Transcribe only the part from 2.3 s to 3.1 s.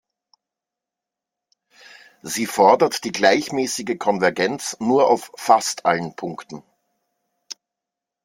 fordert